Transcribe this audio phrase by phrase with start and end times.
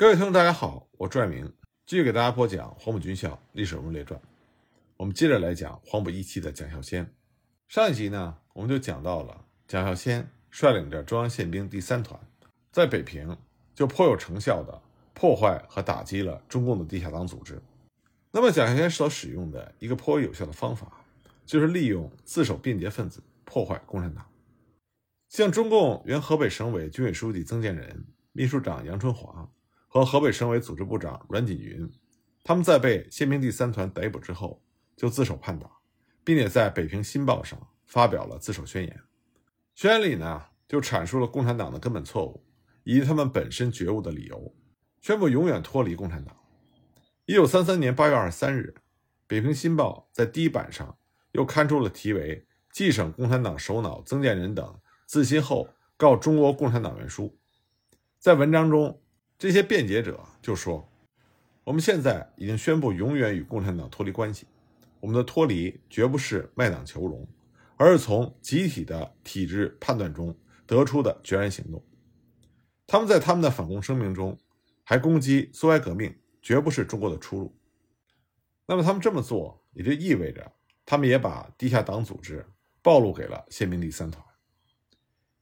[0.00, 1.52] 各位听众，大家好，我朱爱明，
[1.84, 4.18] 继续给大家播讲《黄埔军校历史人物列传》。
[4.96, 7.14] 我们接着来讲黄埔一期的蒋孝先。
[7.68, 12.18] 上一集呢，我们就讲到了蒋孝先率领着中央宪兵第三团，
[12.72, 13.36] 在北平
[13.74, 14.80] 就颇有成效的
[15.12, 17.60] 破坏和打击了中共的地下党组织。
[18.30, 21.04] 那么，蒋孝先所使用的一个颇为有效的方法，
[21.44, 24.26] 就是利用自首变节分子破坏共产党。
[25.28, 29.46] 像中共原河北省委军委书记曾建仁、秘书长杨春华
[29.92, 31.90] 和河北省委组织部长阮锦云，
[32.44, 34.62] 他们在被宪兵第三团逮捕之后，
[34.96, 35.68] 就自首叛党，
[36.22, 39.00] 并且在北平新报上发表了自首宣言。
[39.74, 42.46] 宣言里呢，就阐述了共产党的根本错误
[42.84, 44.54] 以及他们本身觉悟的理由，
[45.00, 46.36] 宣布永远脱离共产党。
[47.26, 48.72] 一九三三年八月二十三日，
[49.26, 50.96] 北平新报在第一版上
[51.32, 52.36] 又刊出了题为
[52.72, 54.64] 《冀省共产党首脑曾建仁等》。
[55.04, 57.36] 自新后告中国共产党员书，
[58.20, 59.02] 在文章中，
[59.40, 60.86] 这些辩解者就说
[61.64, 64.46] ：“我们现在已经宣布永远与共产党脱离关系，
[65.00, 67.26] 我们的脱离绝不是卖党求荣，
[67.78, 71.82] 而是从集体的体制判断中得出的决然行动。”
[72.86, 74.38] 他们在他们的反共声明中
[74.84, 77.56] 还攻击苏维埃革命绝不是中国的出路。
[78.66, 80.52] 那么，他们这么做也就意味着，
[80.84, 82.46] 他们也把地下党组织
[82.82, 84.22] 暴露给了宪兵第三团。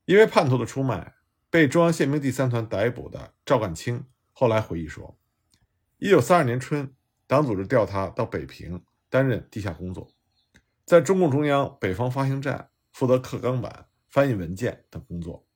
[0.05, 1.17] 因为叛徒的出卖，
[1.51, 5.19] 被中央宪兵第三团逮捕的赵干清后来回忆说
[5.97, 6.95] ：“一九三二年春，
[7.27, 10.13] 党组织调他到北平担任地下工作，
[10.85, 15.47] 在中共中央北方发行站负责刻钢板、翻译文件等工作。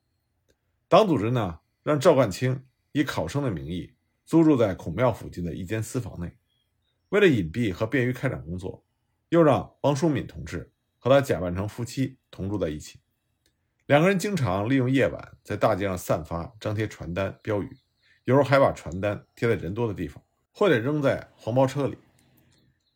[0.87, 3.93] 党组织呢，让赵干清以考生的名义
[4.25, 6.35] 租住在孔庙附近的一间私房内，
[7.09, 8.83] 为了隐蔽和便于开展工作，
[9.29, 12.99] 又让王书敏同志和他假扮成夫妻同住在一起。”
[13.85, 17.77] 两个人经常利用夜晚在大街上散发、张贴传单、标语，
[18.23, 21.97] 有时候还把传单贴在人多的地方，或者扔在黄包车里。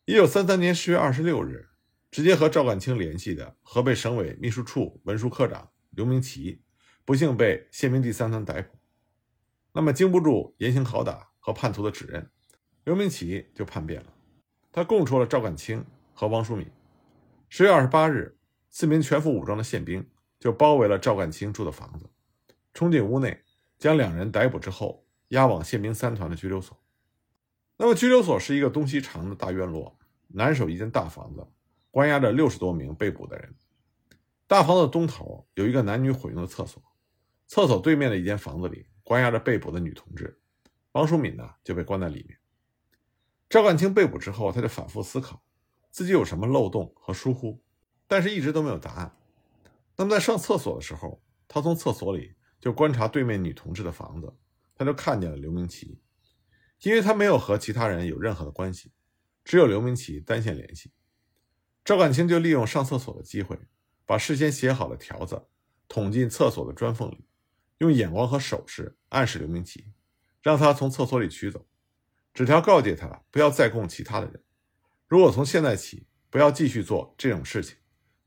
[0.06, 1.68] 一九三三年十月二十六日，
[2.10, 6.62] 直接和赵干清联系的河北省委秘书处文书科长刘明奇，
[7.04, 8.78] 不幸被宪兵第三团逮捕。
[9.72, 12.30] 那么，经不住严刑拷打和叛徒的指认，
[12.84, 14.14] 刘明奇就叛变了，
[14.72, 15.84] 他供出了赵干清
[16.14, 16.66] 和汪淑敏。
[17.50, 18.38] 十月二十八日，
[18.70, 20.08] 四名全副武装的宪兵。
[20.38, 22.08] 就包围了赵干清住的房子，
[22.72, 23.42] 冲进屋内，
[23.78, 26.78] 将两人逮捕之后，押往宪兵三团的拘留所。
[27.76, 31.46] 那么，拘留所是一个东西长的大院落，南首一间大房子，
[31.90, 33.54] 关押着六十多名被捕的人。
[34.46, 36.82] 大房子东头有一个男女混用的厕所，
[37.46, 40.40] 厕所对面的一间房子里关押着被捕的女同志，
[40.92, 42.38] 王淑敏呢就被关在里面。
[43.48, 45.42] 赵干清被捕之后，他就反复思考
[45.90, 47.62] 自己有什么漏洞和疏忽，
[48.06, 49.14] 但是一直都没有答案。
[49.98, 54.32] 那么在上厕所的时候，他从厕所里就观察对面女同志的房子，
[54.76, 56.00] 他就看见了刘明奇，
[56.82, 58.92] 因为他没有和其他人有任何的关系，
[59.44, 60.92] 只有刘明奇单线联系。
[61.84, 63.58] 赵干清就利用上厕所的机会，
[64.06, 65.48] 把事先写好的条子
[65.88, 67.24] 捅进厕所的砖缝里，
[67.78, 69.92] 用眼光和手势暗示刘明奇，
[70.40, 71.66] 让他从厕所里取走
[72.32, 74.44] 纸条，告诫他不要再供其他的人，
[75.08, 77.76] 如果从现在起不要继续做这种事情，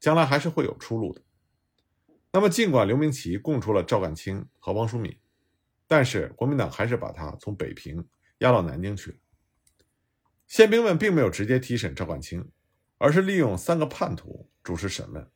[0.02, 1.22] 将来还是会有出路的。
[2.34, 5.18] 那么，尽管刘明奇供出了赵干清和汪书敏，
[5.86, 9.18] 但是国民党还是把他从北平押到南京去了。
[10.48, 12.50] 宪兵们并没有直接提审赵干清，
[12.98, 15.30] 而是利用三个叛徒主持审问。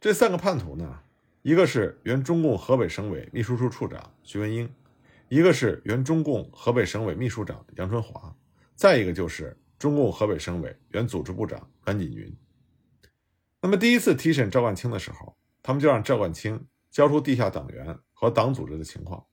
[0.00, 1.00] 这三个叛徒呢，
[1.42, 4.72] 一个是原中共河北省委秘书处处长徐文英，
[5.28, 8.34] 一个是原中共河北省委秘书长杨春华，
[8.74, 12.34] 再一个就是中共河北省委原组织部长甘锦云。
[13.60, 15.36] 那么，第一次提审赵干清的时候。
[15.68, 19.26] 他们就让赵干清交出地下党员和党组织的情况。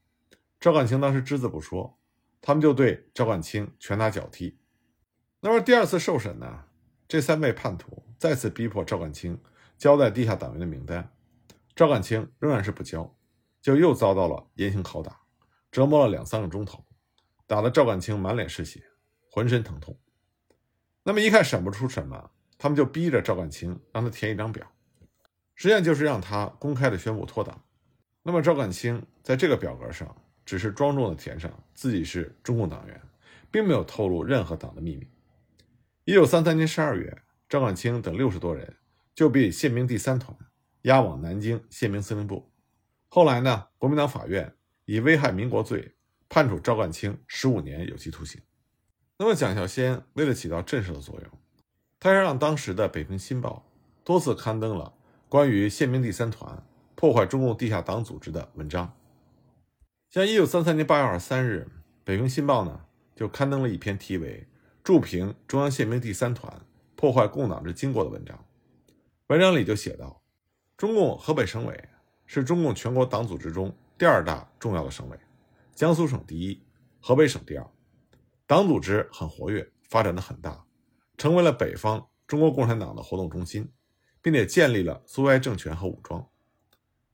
[0.60, 1.98] 赵干清当时只字不说，
[2.42, 4.60] 他们就对赵干清拳打脚踢。
[5.40, 6.66] 那么第二次受审呢？
[7.08, 9.42] 这三位叛徒再次逼迫赵干清
[9.78, 11.10] 交代地下党员的名单，
[11.74, 13.16] 赵干清仍然是不交，
[13.62, 15.22] 就又遭到了严刑拷打，
[15.72, 16.86] 折磨了两三个钟头，
[17.48, 18.84] 打得赵干清满脸是血，
[19.32, 19.98] 浑身疼痛。
[21.02, 24.70] 那么一看审不出什么，他们就逼着赵干清让他填一张表。
[25.56, 27.64] 实际上就是让他公开的宣布脱党。
[28.22, 30.16] 那么赵干清在这个表格上
[30.46, 33.02] 只是庄重的填上自己是中共党员，
[33.52, 35.08] 并没有透露任何党的秘密。
[36.04, 38.76] 一九三三年十二月，赵干清等六十多人
[39.14, 40.36] 就被宪兵第三团
[40.84, 42.52] 押往南京宪兵司令部。
[43.08, 44.54] 后来呢，国民党法院
[44.86, 45.96] 以危害民国罪
[46.28, 48.42] 判处赵干清十五年有期徒刑。
[49.18, 51.32] 那么蒋孝先为了起到震慑的作用，
[52.00, 53.72] 他是让当时的《北平新报》
[54.04, 54.95] 多次刊登了。
[55.36, 56.66] 关于宪兵第三团
[56.96, 58.98] 破坏中共地下党组织的文章，
[60.10, 61.68] 像一九三三年八月二十三日，
[62.06, 64.48] 北平新报》呢就刊登了一篇题为
[64.82, 66.66] “驻平中央宪兵第三团
[66.96, 68.46] 破坏共党之经过”的文章。
[69.28, 70.22] 文章里就写道
[70.78, 71.90] ：“中共河北省委
[72.26, 75.20] 是中共全国党组织中第二大重要的省委，
[75.74, 76.64] 江苏省第一，
[77.02, 77.70] 河北省第二。
[78.48, 80.64] 党组织很活跃，发展的很大，
[81.18, 83.70] 成为了北方中国共产党的活动中心，
[84.26, 86.28] 并且建立了苏维埃政权和武装。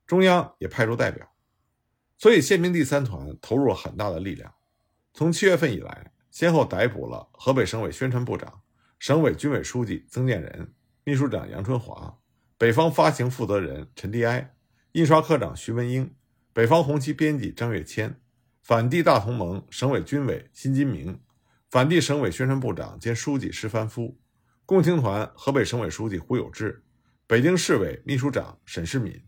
[0.07, 1.29] 中央也派出代表。”
[2.17, 4.53] 所以，宪兵第三团投入了很大的力量。
[5.11, 8.61] 从七月份以来，先后逮捕了河北省委宣传部长、
[8.97, 10.73] 省委军委书记曾建仁、
[11.03, 12.17] 秘书长杨春华、
[12.57, 14.55] 北方发行负责人陈迪埃、
[14.93, 16.15] 印刷科长徐文英、
[16.53, 18.21] 北方红旗编辑张跃谦、
[18.63, 21.19] 反帝大同盟省委军委辛金明、
[21.69, 24.17] 反帝省委宣传部长兼书记石凡夫、
[24.65, 26.85] 共青团河北省委书记胡有志、
[27.31, 29.23] 北京市委秘书长沈世敏、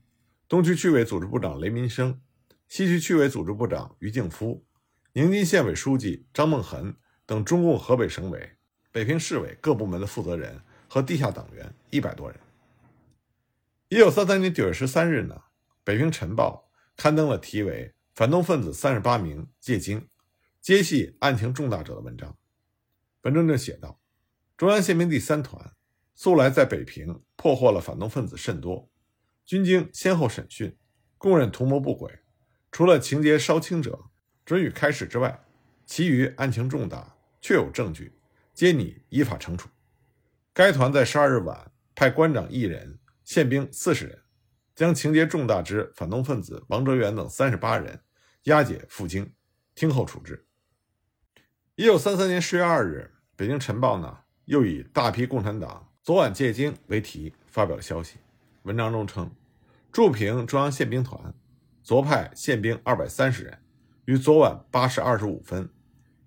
[0.50, 2.20] 东区区委组织部长雷民生。
[2.68, 4.66] 西区区委组织部长于敬夫、
[5.14, 8.58] 宁津县委书记张梦痕等中共河北省委、
[8.92, 10.60] 北平市委各部门的负责人
[10.90, 12.38] 和地下党员一百多人。
[13.88, 15.36] 一九三三年九月十三日呢，
[15.86, 16.70] 《北平晨报》
[17.02, 20.10] 刊登了题为《反动分子三十八名借京，
[20.60, 22.38] 揭系案情重大者》的文章。
[23.22, 24.02] 文章中写道
[24.58, 25.72] ：“中央宪兵第三团
[26.16, 28.90] 素来在北平破获了反动分子甚多，
[29.46, 30.78] 军经先后审讯，
[31.18, 32.20] 供认图谋不轨。”
[32.72, 34.06] 除了情节稍轻者
[34.44, 35.46] 准予开释之外，
[35.86, 38.18] 其余案情重大，确有证据，
[38.54, 39.70] 皆拟依法惩处。
[40.54, 44.24] 该团在十二日晚派官长一人、宪兵四十人，
[44.76, 48.02] 将情节重大之反动分子王哲元等三十八人
[48.44, 49.32] 押解赴京，
[49.76, 50.48] 听候处置。
[51.76, 58.18] 一九三三年十月二日，《北京晨报》呢又以“大批共产党昨晚借京”为题发表了消息。
[58.64, 59.34] 文章中称，
[59.90, 61.34] 驻平中央宪兵团。
[61.82, 63.58] 昨派宪兵二百三十人，
[64.04, 65.70] 于昨晚八时二十五分，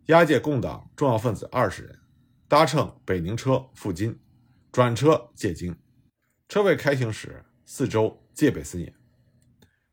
[0.07, 1.99] 押解共党重要分子二十人，
[2.49, 4.19] 搭乘北宁车赴京，
[4.73, 5.77] 转车借京。
[6.49, 8.95] 车未开行时，四周戒备森严。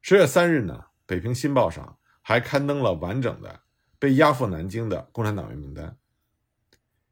[0.02, 3.60] 十月三日呢，《北平新报》上还刊登了完整的
[4.00, 5.98] 被押赴南京的共产党员名单。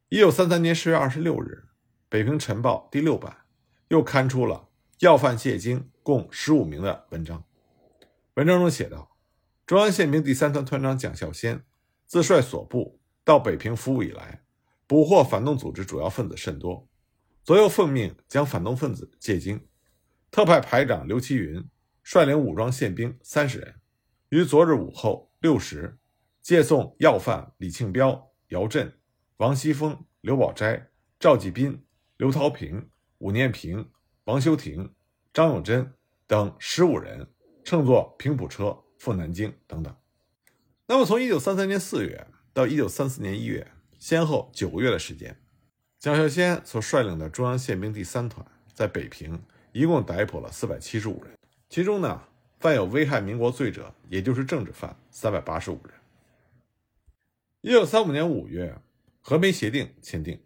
[0.08, 1.66] 一九三三年十月二十六日，
[2.12, 3.38] 《北平晨报》第六版
[3.88, 4.68] 又刊出了
[5.00, 7.42] 要犯借京共十五名的文章。
[8.34, 9.16] 文章中写道
[9.66, 11.64] ：“中央宪兵第三团团长蒋孝先
[12.06, 14.44] 自率所部到北平服务以来，
[14.88, 16.86] 捕获反动组织主要分子甚多。
[17.46, 19.66] 左右奉命将反动分子借京，
[20.30, 21.66] 特派排长刘其云
[22.04, 23.76] 率领武装宪兵三十人，
[24.28, 25.98] 于昨日午后六时
[26.42, 29.00] 借送要犯李庆彪、姚振、
[29.38, 31.82] 王锡峰、刘宝斋、赵继斌、
[32.22, 32.88] 刘涛平、
[33.18, 33.90] 武念平、
[34.26, 34.94] 王修亭、
[35.34, 35.92] 张永贞
[36.28, 37.28] 等十五人。”
[37.66, 39.96] 乘坐平埔车赴南京等等。
[40.86, 45.36] 那么，从一九三三年四月到一九三四年一月，先后九个月的时间，
[45.98, 49.42] 蒋孝先所率领的中央宪兵第三团在北平
[49.72, 51.36] 一共逮捕了四百七十五人，
[51.70, 52.24] 其中呢，
[52.60, 55.94] 犯有危害民国罪者，也就是政治犯，三百八十五人。
[57.62, 58.78] 一九三五年五月，
[59.22, 60.40] 和平协定签订，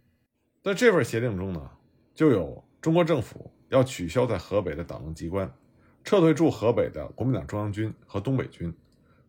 [0.66, 1.70] 在这份协定中呢，
[2.16, 5.48] 就有中国政府要取消在河北的党政机关。
[6.04, 8.74] 撤退驻河北的国民党中央军和东北军，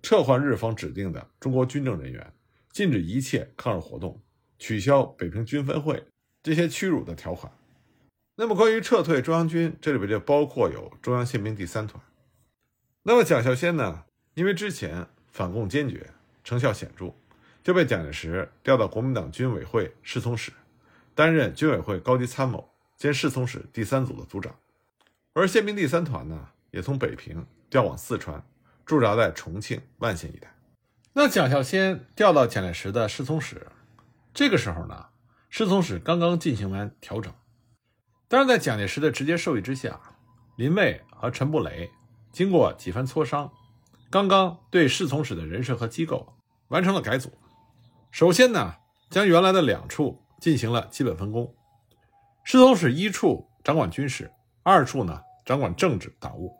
[0.01, 2.33] 撤换日方指定的中国军政人员，
[2.73, 4.19] 禁止一切抗日活动，
[4.59, 6.03] 取消北平军分会
[6.43, 7.53] 这些屈辱的条款。
[8.37, 12.03] 那么，关于撤退中央军，这里边就包括有中央宪兵第三团。
[13.03, 16.09] 那么，蒋孝先呢，因为之前反共坚决，
[16.43, 17.13] 成效显著，
[17.63, 20.51] 就被蒋介石调到国民党军委会侍从室，
[21.17, 24.55] 担任军委会高级参谋兼侍从室第三组的组长。
[25.33, 26.51] 而宪兵第三团呢？
[26.73, 28.45] 也从北平调往四川，
[28.85, 30.55] 驻扎在重庆、万县一带。
[31.15, 33.67] 那蒋孝先调到蒋介石的侍从室，
[34.35, 35.07] 这个时候呢，
[35.49, 37.33] 侍从室刚刚进行完调整。
[38.29, 39.99] 但是在蒋介石的直接授意之下，
[40.57, 41.91] 林蔚和陈布雷
[42.31, 43.51] 经过几番磋商，
[44.11, 46.35] 刚刚对侍从室的人事和机构
[46.69, 47.33] 完成了改组。
[48.11, 48.75] 首先呢，
[49.09, 51.55] 将原来的两处进行了基本分工。
[52.45, 54.31] 侍从室一处掌管军事，
[54.63, 56.55] 二处呢掌管政治党务。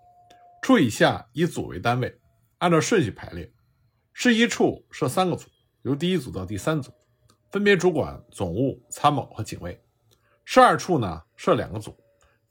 [0.63, 2.19] 处以下以组为单位，
[2.59, 3.53] 按照顺序排列。
[4.13, 5.49] 事一处设三个组，
[5.83, 6.91] 由第一组到第三组，
[7.51, 9.81] 分别主管总务、参谋和警卫。
[10.45, 11.97] 事二处呢设两个组，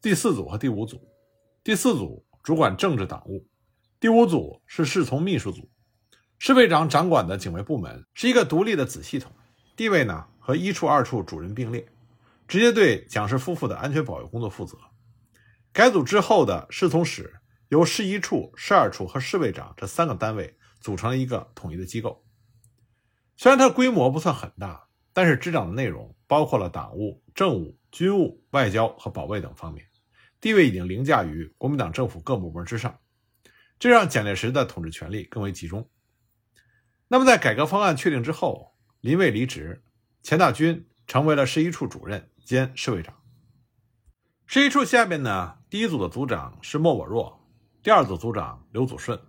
[0.01, 1.01] 第四组和第五组。
[1.63, 3.46] 第四组主管政治党务，
[4.00, 5.67] 第五组是侍从秘书组。
[6.38, 9.32] 侍卫长掌管的警卫部门是一个独立的子系统，
[9.75, 11.87] 地位呢和一处、二处主任并列，
[12.47, 14.77] 直接对蒋氏夫妇的安全保卫工作负责。
[15.73, 17.41] 改组之后的侍从室。
[17.69, 22.23] 由市一处、市二处和侍卫长这三个单位组成了一个统一的机构。
[23.35, 29.87] 虽然它规模不算很大，但是执掌的内容包括了党务、政务、军务、外交和保卫等方面，
[30.39, 32.99] 地位已经凌驾于国民党政府各部门之上，
[33.79, 35.89] 这让蒋介石的统治权力更为集中。
[37.07, 39.83] 那么，在改革方案确定之后，林蔚离职，
[40.25, 43.13] 钱大钧成为了市一处主任兼市委长。
[44.48, 47.39] 市一处下面呢，第一组的组长是莫我若，
[47.84, 49.20] 第二组组长刘祖顺。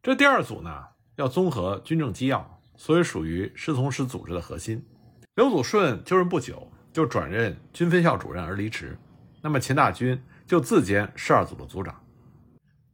[0.00, 0.84] 这第二组呢，
[1.16, 2.60] 要综合军政机要。
[2.76, 4.86] 所以属于侍从室组织的核心。
[5.34, 8.96] 刘祖顺就任不久，就转任军分校主任而离职。
[9.40, 12.00] 那么钱大钧就自兼十二组的组长。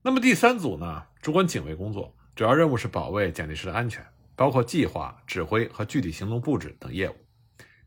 [0.00, 4.02] 那么第三组呢，主管警卫工作，主要任务是保卫蒋介石的安全，
[4.38, 7.16] 包括计划、指挥和具体行动布置等业务。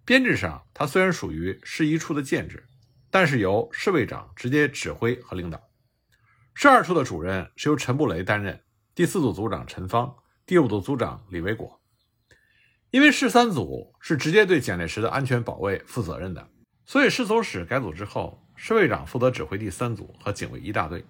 [0.03, 2.67] 编制上，它虽然属于市一处的建制，
[3.10, 5.62] 但是由侍卫长直接指挥和领导。
[6.53, 8.62] 十二处的主任是由陈布雷担任，
[8.93, 10.13] 第四组组长陈芳，
[10.46, 11.81] 第五组组长李维果。
[12.89, 16.46] 因为市三组是直接对蒋介石的安全保卫负责任的，
[16.86, 21.05] 所以侍从室改组之后，侍卫长负责指挥第三组和警卫一大队。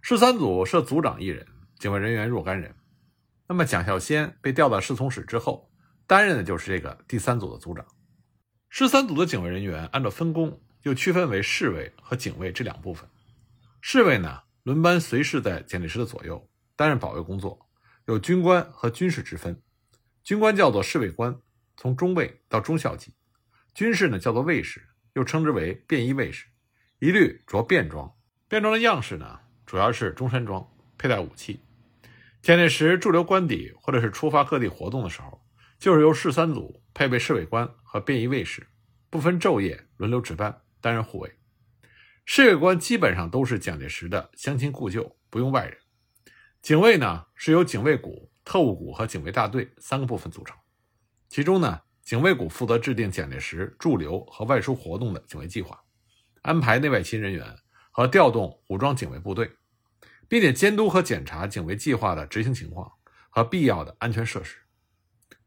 [0.00, 1.44] 市三组设组长一人，
[1.80, 2.72] 警卫人员若干人。
[3.50, 5.72] 那么蒋孝先被调到侍从室之后，
[6.06, 7.84] 担任的就是这个第三组的组长。
[8.68, 13.10] 十三组的警卫人员按照分工又区分为侍卫和警卫这两部分。
[13.80, 17.68] 侍卫呢，轮班随侍在蒋介石的左右，担任保卫工作，
[18.04, 19.60] 有军官和军事之分。
[20.22, 21.36] 军官叫做侍卫官，
[21.76, 23.10] 从中尉到中校级；
[23.74, 24.80] 军士呢叫做卫士，
[25.14, 26.46] 又称之为便衣卫士，
[27.00, 28.14] 一律着便装。
[28.46, 30.64] 便装的样式呢，主要是中山装，
[30.96, 31.58] 佩戴武器。
[32.42, 35.44] 蒋介石驻留官邸或者是出发各地活动的时候，
[35.78, 38.66] 就是由市三组配备侍卫官和便衣卫士，
[39.08, 41.36] 不分昼夜轮流值班，担任护卫。
[42.24, 45.76] 侍卫官基本上都是蒋介石的乡亲故旧，不用外人。
[46.62, 48.28] 警卫呢是由警卫股。
[48.42, 50.56] 特务股和警卫大队三个部分组成，
[51.28, 55.78] 其中呢，警卫股负责制定蒋介石驻留和外出活动的警卫计划，
[56.42, 57.46] 安排内外勤人员
[57.92, 59.52] 和调动武装警卫部队，
[60.30, 62.92] 并且监督和检查警卫计划的执行情况
[63.30, 64.58] 和必要的安全设施。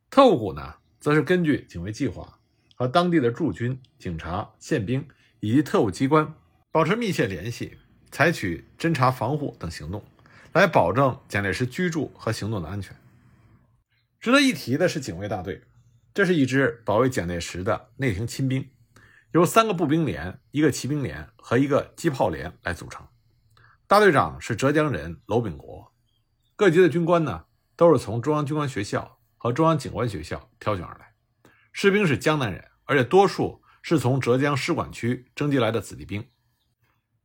[0.09, 2.37] 特务股呢，则是根据警卫计划
[2.75, 5.07] 和当地的驻军、警察、宪兵
[5.39, 6.35] 以及特务机关
[6.69, 7.77] 保持密切联系，
[8.11, 10.03] 采取侦查、防护等行动。
[10.51, 12.95] 来保证蒋介石居住和行动的安全。
[14.19, 15.63] 值得一提的是，警卫大队，
[16.13, 18.69] 这是一支保卫蒋介石的内廷亲兵，
[19.31, 23.07] 由三个步兵连、一个骑兵连和一个机炮连来组成。
[23.85, 25.93] 大队长是浙江人娄炳国。
[26.55, 31.13] 各级的军官呢，都是从中央军官学校和中央警官学校挑选而来。
[31.73, 36.25] 士兵是江南人，而且多数是从浙江使馆区征集来的子弟兵。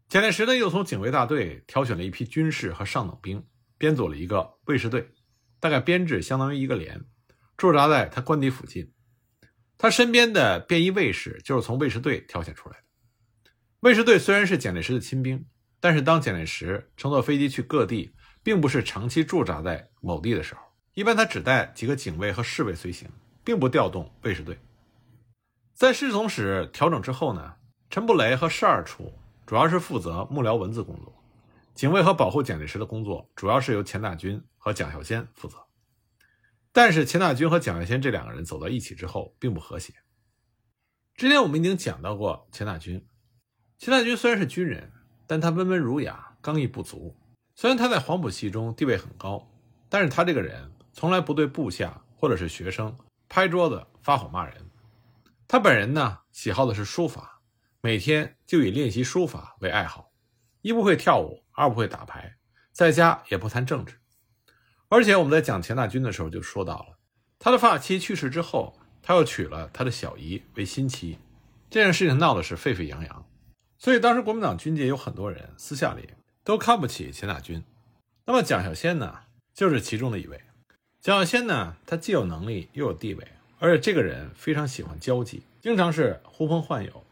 [0.09, 3.47] 蒋介石呢，又从警卫大队挑选了一批军士和上等兵，
[3.77, 5.13] 编组了一个卫士队，
[5.61, 7.05] 大概编制相当于一个连，
[7.57, 8.93] 驻扎在他官邸附近。
[9.77, 12.85] 他身边的便衣卫士就是从卫士队挑选出来的。
[13.81, 15.47] 卫士队虽然是蒋介石的亲兵，
[15.81, 20.61] 但是当蒋介石乘坐飞机去各地，并不是长期驻扎在某地的时候，
[20.95, 23.09] 一般他只带几个警卫和侍卫随行，
[23.45, 24.59] 并不调动卫士队。
[25.75, 27.55] 在侍从室调整之后呢，
[27.91, 29.13] 陈布雷和十二处。
[29.47, 31.25] 主要是负责幕僚文字工作，
[31.75, 35.57] 警卫和保护蒋介石的工作主要是由钱大钧和蒋孝先负责。
[36.71, 39.95] 但是钱大钧和蒋孝先这两个人走到一起之后并不和谐。
[41.15, 43.07] 之前我们已经讲到过钱大钧，
[43.79, 44.93] 钱大钧虽然是军人，
[45.29, 47.15] 但他温文儒雅，刚毅不足。
[47.55, 49.49] 虽然他在黄埔系中地位很高，
[49.89, 52.97] 但是他这个人从来不对部下或者是学生
[53.29, 54.55] 拍桌子发火骂人。
[55.47, 57.41] 他本人呢，喜好的是书法。
[57.81, 60.11] 每天就以练习书法为爱好，
[60.63, 62.37] 一不会跳舞，二不会打牌，
[62.73, 64.01] 在家也不谈政治。
[64.89, 66.99] 而且我们在讲钱大钧的时候就说到了，
[67.39, 71.19] 他的发妻去世之后，他又娶了他的小姨为新妻，
[71.71, 73.27] 这件事情闹的是沸沸扬扬。
[73.79, 76.11] 所以当时国民党军界有很多人私下里
[76.43, 77.63] 都看不起钱大钧。
[78.27, 79.21] 那么蒋孝先呢，
[79.55, 80.41] 就是其中的一位。
[81.01, 83.27] 蒋孝先呢，他既有能力又有地位，
[83.59, 87.05] 而且这个人非常喜欢交际，经常是呼朋唤友。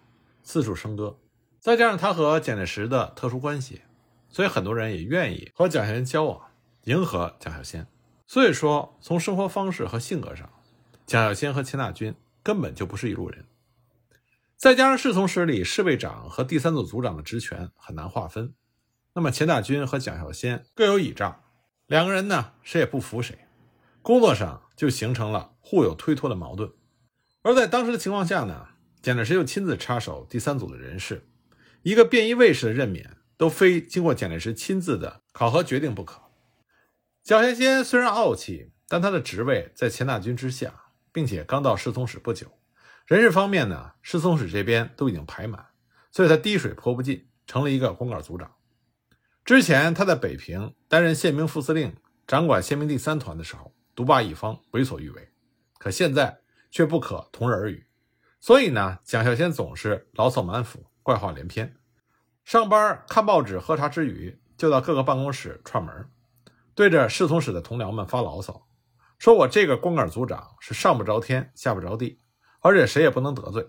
[0.42, 1.16] 四处笙歌，
[1.58, 3.82] 再加上他和蒋介石的特殊关系，
[4.28, 6.40] 所以很多人也愿意和蒋孝先交往，
[6.84, 7.86] 迎合蒋孝先。
[8.26, 10.50] 所以说，从生活方式和性格上，
[11.04, 13.44] 蒋孝先和钱大钧根本就不是一路人。
[14.56, 18.54] 再加上侍从室里侍卫长和第三组组长的职权很难划分，
[19.14, 21.42] 那么钱大钧和蒋孝先各有倚仗，
[21.86, 23.46] 两个人呢谁也不服谁，
[24.00, 26.72] 工作上就形成了互有推脱的矛盾。
[27.42, 28.68] 而在当时的情况下呢？
[29.02, 31.28] 蒋介石又亲自插手第三组的人事，
[31.82, 36.22] 一个便衣卫士的任免都非经过蒋介石亲自的考核决定不可。
[37.22, 42.55] 蒋先先虽然傲气，但他的职位在钱大钧之下，并且刚到侍从室不久，
[43.06, 45.66] 人事方面呢，侍从室这边都已经排满，
[46.10, 48.56] 所以他滴水泼不进，成了一个光杆组长。
[49.44, 51.94] 之前他在北平担任宪兵副司令，
[52.26, 55.30] 掌管宪兵第三团的时候，独霸一方，为所欲为，
[55.78, 57.86] 可现在却不可同日而语。
[58.40, 61.76] 所以呢，蒋孝先总是牢骚满腹，怪话连篇。
[62.44, 66.10] 上班看报纸、喝茶之余，就到各个办公室串门，
[66.74, 68.66] 对着侍从室的同僚们发牢骚，
[69.16, 72.20] 说我这个光杆组长是上不着天，下不着地，
[72.66, 73.66] 而且谁也不能得罪。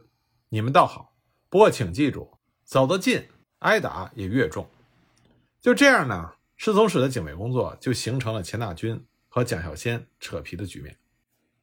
[0.49, 1.13] 你们倒好，
[1.49, 3.27] 不过请记住，走得近，
[3.59, 4.67] 挨打也越重。
[5.61, 10.97] 就这样呢，侍从室的警卫工作就形成了钱大钧和蒋孝先扯皮的局面。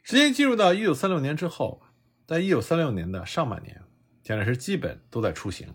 [0.03, 1.83] 时间进入到一九三六年之后。
[2.27, 3.83] 在一九三六年的上半年，
[4.23, 5.75] 蒋介石基本都在出行。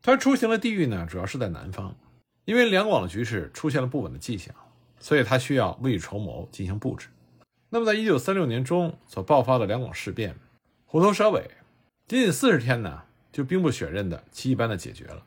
[0.00, 1.96] 他出行的地域呢，主要是在南方，
[2.44, 4.54] 因为两广的局势出现了不稳的迹象，
[5.00, 7.08] 所以他需要未雨绸缪进行布置。
[7.70, 10.38] 那么，在一九三六年中所爆发的两广事变，
[10.92, 11.48] 虎头蛇尾，
[12.08, 15.24] 仅仅四十天呢，就兵不血刃的奇迹般的解决了。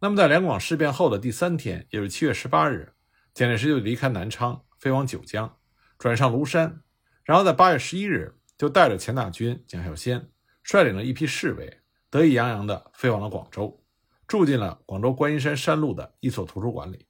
[0.00, 2.92] 那么，在两广事变后的第三天，也就是七月十八日，
[3.32, 5.56] 蒋介石就离开南昌，飞往九江，
[5.96, 6.80] 转上庐山，
[7.22, 8.34] 然后在八月十一日。
[8.58, 10.28] 就带着钱大钧、蒋孝先，
[10.64, 13.80] 率领了一批侍卫，得意洋洋地飞往了广州，
[14.26, 17.06] 住进了广州观音山山路的一所图书馆里。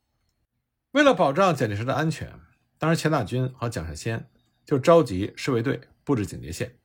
[0.91, 2.39] 为了保障蒋介石的安全，
[2.79, 4.29] 当时钱大钧和蒋孝先
[4.67, 6.79] 就召集侍卫队布置警戒线。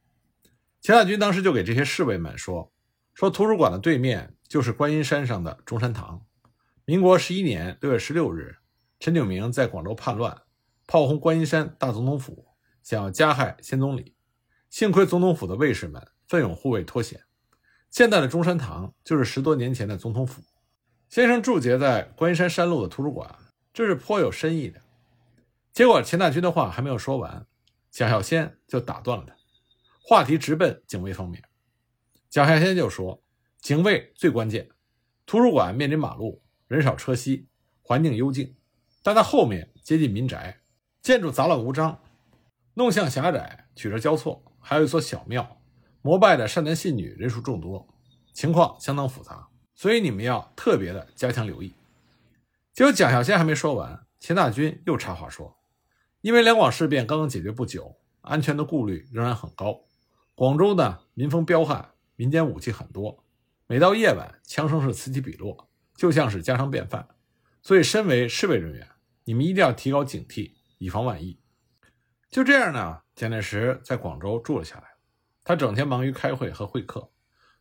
[0.81, 2.71] 钱大钧当时就给这些侍卫们说
[3.13, 6.25] ：“说图书馆的对面就是观音山上的中山堂。
[6.85, 8.57] 民国十一年六月十六日，
[8.99, 10.41] 陈炯明在广州叛乱，
[10.87, 12.47] 炮轰观音山大总统府，
[12.81, 14.15] 想要加害先总理。”
[14.69, 17.23] 幸亏总统府的卫士们奋勇护卫脱险，
[17.89, 20.43] 现在的中山堂就是十多年前的总统府。
[21.09, 23.35] 先生驻节在观音山山路的图书馆，
[23.73, 24.79] 这是颇有深意的。
[25.73, 27.47] 结果钱大钧的话还没有说完，
[27.89, 29.33] 蒋孝先就打断了他，
[30.01, 31.43] 话题直奔警卫方面。
[32.29, 33.23] 蒋孝先就说
[33.61, 34.69] ：“警卫最关键，
[35.25, 37.47] 图书馆面临马路，人少车稀，
[37.81, 38.55] 环境幽静，
[39.03, 40.61] 但它后面接近民宅，
[41.01, 42.01] 建筑杂乱无章，
[42.73, 45.61] 弄巷狭窄，曲折交错。”还有一所小庙，
[46.01, 47.87] 膜拜的善男信女人数众多，
[48.33, 51.73] 情况相当复杂，所以你们要特别的加强留意。
[52.73, 55.57] 结果蒋孝先还没说完，钱大军又插话说
[56.21, 59.81] ：“因为两广事变刚刚解决不久，安全的顾虑仍然很高。
[60.39, 63.25] 广州呢，民风彪悍，民间武器很多，
[63.67, 67.09] 每到夜晚，枪声是此起彼落，就像是家常便饭。
[67.61, 68.87] 所以，身为侍卫人员，
[69.25, 71.41] 你们一定要提高警惕，以防万一。”
[72.31, 73.01] 就这样呢。
[73.15, 74.85] 蒋介石在广州住了下来，
[75.43, 77.11] 他整天忙于开会和会客，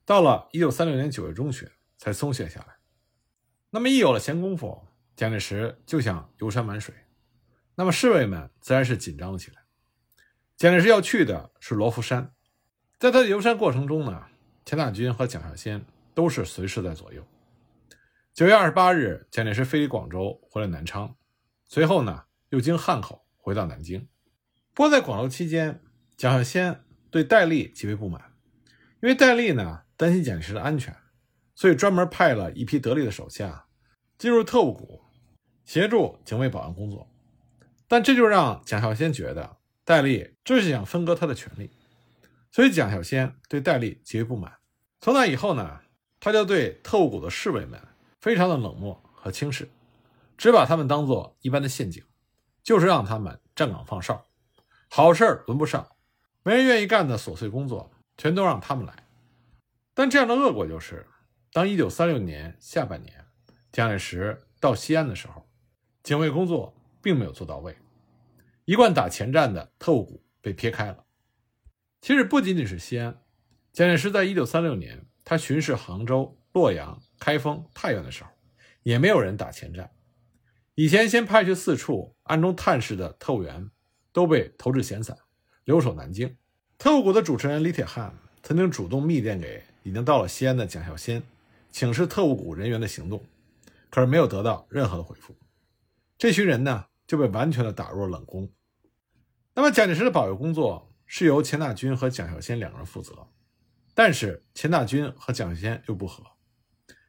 [0.05, 2.77] 到了一九三六年九月中旬才松懈下来。
[3.71, 4.87] 那么一有了闲工夫，
[5.17, 6.95] 蒋介石就想游山玩水，
[7.75, 9.65] 那么侍卫们自然是紧张了起来。
[10.57, 12.33] 蒋介石要去的是罗浮山，
[12.99, 14.25] 在他的游山过程中呢，
[14.65, 15.85] 钱大钧和蒋孝先
[16.15, 17.25] 都是随时在左右。
[18.35, 21.15] 九月二十八日，蒋介石飞离广州，回了南昌，
[21.69, 24.09] 随后呢又经汉口回到南京。
[24.75, 25.81] 不过，在广州期间，
[26.17, 28.33] 蒋孝先对戴笠极为不满，
[29.01, 30.97] 因为戴笠呢担心蒋介石的安全，
[31.55, 33.67] 所以专门派了一批得力的手下
[34.19, 35.03] 进入特务股，
[35.65, 37.09] 协助警卫保安工作。
[37.87, 41.71] 但这就让蒋孝先觉得戴笠这是想分割他的权利，
[42.51, 44.59] 所以蒋孝先对戴笠极为不满。
[45.01, 45.81] 从那以后呢，
[46.19, 47.81] 他就对特务股的侍卫们
[48.21, 49.71] 非常的冷漠和轻视，
[50.37, 52.03] 只把他们当做一般的陷阱，
[52.63, 54.27] 就是让他们站岗放哨。
[54.89, 55.97] 好事儿轮不上，
[56.43, 59.05] 没人愿意干的琐碎工作，全都让他们来。
[59.95, 61.07] 但这样的恶果就是，
[61.53, 63.27] 当一九三六年下半年，
[63.71, 65.49] 蒋介石到西安的时候，
[66.03, 67.77] 警卫工作并没有做到位，
[68.65, 71.05] 一贯打前站的特务股被撇开了。
[72.01, 73.19] 其实不仅仅是西安，
[73.73, 78.31] 蒋介石在一九三六年他巡视杭州、洛阳、开封、太原的时候，
[78.83, 79.91] 也没有人打前站。
[80.75, 83.71] 以前先派去四处暗中探视的特务员。
[84.11, 85.17] 都被投掷闲散，
[85.63, 86.35] 留守南京。
[86.77, 91.23] 特务股的主持人李铁汉曾经主动密电给已经到了西安的蒋孝先，
[91.71, 93.23] 请示特务股人员的行动，
[93.91, 95.37] 可是没有得到任何的回复。
[96.17, 98.51] 这群人呢就被完全的打入了冷宫。
[99.55, 103.27] 那么蒋介石的保卫工作是由钱大钧和蒋孝先两个人负责，
[103.95, 106.23] 但是钱大钧和蒋孝先又不和。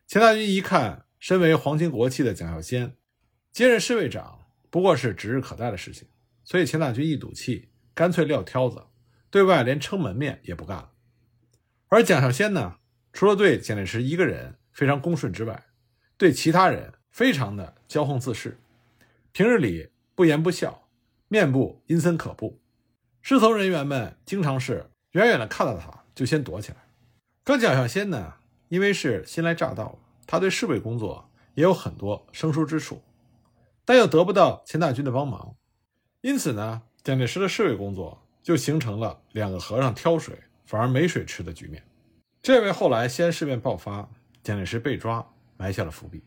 [0.07, 2.95] 钱大钧一看，身为皇亲国戚的蒋孝先
[3.51, 6.07] 接任侍卫长不过是指日可待的事情。
[6.43, 8.87] 所以钱大钧一赌气，干脆撂挑子，
[9.29, 10.93] 对外连撑门面也不干了。
[11.89, 12.77] 而蒋孝先呢，
[13.11, 15.65] 除了对蒋介石一个人非常恭顺之外，
[16.17, 18.55] 对其他人非常的骄横自恃，
[19.31, 20.87] 平日里不言不笑，
[21.27, 22.61] 面部阴森可怖，
[23.21, 26.77] 侍从人员们经常是远远的看到他就先躲起来。
[27.43, 28.35] 庄蒋孝先呢，
[28.67, 33.01] 因为是新来乍到，他对侍卫工作也有很多生疏之处，
[33.85, 35.55] 但又得不到钱大军的帮忙，
[36.21, 41.83] 因此呢，蒋介石的侍卫工作就形成了两个和尚挑水反而没水吃的局面。
[42.41, 44.09] 这为后来西安事变爆发，
[44.43, 45.27] 蒋介石被抓
[45.57, 46.23] 埋下了伏笔。